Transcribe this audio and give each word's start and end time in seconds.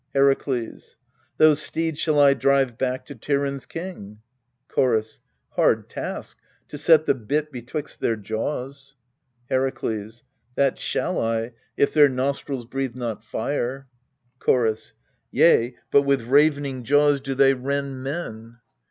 Herakles. 0.15 0.95
Those 1.37 1.61
steeds 1.61 1.99
shall 1.99 2.19
I 2.19 2.33
drive 2.33 2.75
back 2.75 3.05
to 3.05 3.13
Tiryns' 3.13 3.67
king. 3.67 4.17
Chorus. 4.67 5.19
Hard 5.51 5.89
task, 5.89 6.39
to 6.69 6.79
set 6.79 7.05
the 7.05 7.13
bit 7.13 7.51
betwixt 7.51 7.99
their 7.99 8.15
jaws. 8.15 8.95
Herakles. 9.51 10.23
That 10.55 10.79
shall 10.79 11.21
I, 11.23 11.51
if 11.77 11.93
their 11.93 12.09
nostrils 12.09 12.65
breathe 12.65 12.95
not 12.95 13.23
fire. 13.23 13.85
Chorus. 14.39 14.93
Yea, 15.29 15.75
but 15.91 16.01
with 16.01 16.23
ravening 16.23 16.81
jaws 16.81 17.21
do 17.21 17.35
they 17.35 17.53
rend 17.53 18.01
men. 18.01 18.57